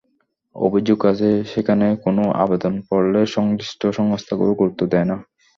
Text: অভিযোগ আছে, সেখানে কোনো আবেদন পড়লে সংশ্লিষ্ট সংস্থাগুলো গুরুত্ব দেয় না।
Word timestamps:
অভিযোগ 0.55 0.99
আছে, 1.05 1.29
সেখানে 1.45 1.87
কোনো 2.05 2.23
আবেদন 2.43 2.73
পড়লে 2.89 3.21
সংশ্লিষ্ট 3.35 3.81
সংস্থাগুলো 3.99 4.51
গুরুত্ব 4.53 4.81
দেয় 4.91 5.07
না। 5.07 5.17